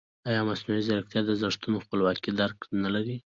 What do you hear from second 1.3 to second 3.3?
ارزښتونو خپلواک درک نه لري؟